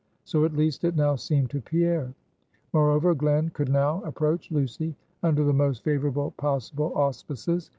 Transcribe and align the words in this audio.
So 0.23 0.45
at 0.45 0.55
least 0.55 0.83
it 0.83 0.95
now 0.95 1.15
seemed 1.15 1.51
to 1.51 1.61
Pierre. 1.61 2.11
Moreover, 2.73 3.13
Glen 3.13 3.49
could 3.51 3.69
now 3.69 4.01
approach 4.01 4.49
Lucy 4.49 4.95
under 5.21 5.43
the 5.43 5.53
most 5.53 5.83
favorable 5.83 6.31
possible 6.37 6.91
auspices. 6.95 7.69